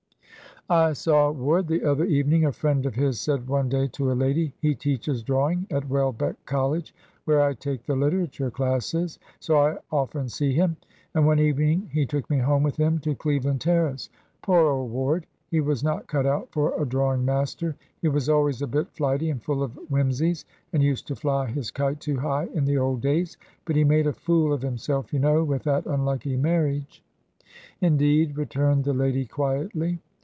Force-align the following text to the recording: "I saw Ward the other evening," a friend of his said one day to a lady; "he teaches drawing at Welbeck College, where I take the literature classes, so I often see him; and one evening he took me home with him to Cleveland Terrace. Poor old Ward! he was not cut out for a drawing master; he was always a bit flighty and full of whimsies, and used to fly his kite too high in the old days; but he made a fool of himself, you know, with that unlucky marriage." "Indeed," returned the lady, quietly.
"I 0.69 0.93
saw 0.93 1.29
Ward 1.31 1.67
the 1.67 1.83
other 1.83 2.05
evening," 2.05 2.45
a 2.45 2.53
friend 2.53 2.85
of 2.85 2.95
his 2.95 3.19
said 3.19 3.49
one 3.49 3.67
day 3.67 3.87
to 3.89 4.09
a 4.09 4.13
lady; 4.13 4.53
"he 4.61 4.73
teaches 4.73 5.21
drawing 5.21 5.67
at 5.69 5.89
Welbeck 5.89 6.45
College, 6.45 6.95
where 7.25 7.41
I 7.41 7.55
take 7.55 7.83
the 7.83 7.95
literature 7.97 8.49
classes, 8.49 9.19
so 9.41 9.57
I 9.57 9.79
often 9.91 10.29
see 10.29 10.53
him; 10.53 10.77
and 11.13 11.25
one 11.25 11.39
evening 11.39 11.89
he 11.91 12.05
took 12.05 12.29
me 12.29 12.37
home 12.37 12.63
with 12.63 12.77
him 12.77 12.99
to 12.99 13.15
Cleveland 13.15 13.59
Terrace. 13.59 14.07
Poor 14.41 14.65
old 14.67 14.91
Ward! 14.93 15.25
he 15.49 15.59
was 15.59 15.83
not 15.83 16.07
cut 16.07 16.25
out 16.25 16.47
for 16.53 16.81
a 16.81 16.85
drawing 16.85 17.25
master; 17.25 17.75
he 18.01 18.07
was 18.07 18.29
always 18.29 18.61
a 18.61 18.67
bit 18.67 18.87
flighty 18.93 19.29
and 19.29 19.43
full 19.43 19.63
of 19.63 19.73
whimsies, 19.89 20.45
and 20.71 20.81
used 20.81 21.05
to 21.07 21.17
fly 21.17 21.47
his 21.47 21.69
kite 21.69 21.99
too 21.99 22.15
high 22.15 22.45
in 22.53 22.63
the 22.63 22.77
old 22.77 23.01
days; 23.01 23.35
but 23.65 23.75
he 23.75 23.83
made 23.83 24.07
a 24.07 24.13
fool 24.13 24.53
of 24.53 24.61
himself, 24.61 25.11
you 25.11 25.19
know, 25.19 25.43
with 25.43 25.63
that 25.63 25.85
unlucky 25.85 26.37
marriage." 26.37 27.03
"Indeed," 27.81 28.37
returned 28.37 28.85
the 28.85 28.93
lady, 28.93 29.25
quietly. 29.25 29.99